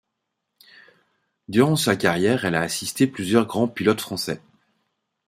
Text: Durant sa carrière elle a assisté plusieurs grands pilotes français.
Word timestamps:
Durant 1.47 1.75
sa 1.75 1.95
carrière 1.95 2.43
elle 2.43 2.55
a 2.55 2.61
assisté 2.61 3.05
plusieurs 3.05 3.45
grands 3.45 3.67
pilotes 3.67 4.01
français. 4.01 4.41